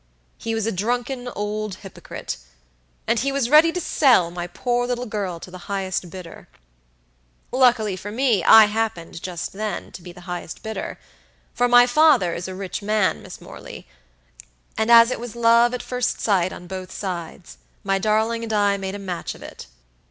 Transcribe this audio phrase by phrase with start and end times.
[0.39, 2.37] He was a drunken old hypocrite,
[3.05, 6.47] and he was ready to sell my poor, little girl to the highest bidder.
[7.51, 10.97] Luckily for me, I happened just then to be the highest bidder;
[11.53, 13.87] for my father, is a rich man, Miss Morley,
[14.75, 18.77] and as it was love at first sight on both sides, my darling and I
[18.77, 19.67] made a match of it.